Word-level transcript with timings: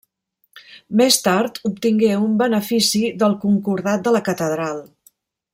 Més 1.01 1.17
tard 1.27 1.59
obtingué 1.71 2.09
un 2.29 2.33
benefici 2.41 3.03
del 3.25 3.39
concordat 3.47 4.05
de 4.09 4.19
la 4.19 4.27
catedral. 4.31 4.85